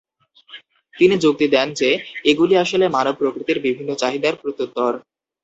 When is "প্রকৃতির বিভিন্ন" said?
3.19-3.91